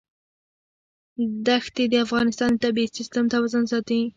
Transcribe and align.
دښتې 1.47 1.83
د 1.89 1.93
افغانستان 2.05 2.51
د 2.53 2.57
طبعي 2.63 2.85
سیسټم 2.97 3.25
توازن 3.33 3.63
ساتي. 3.71 3.99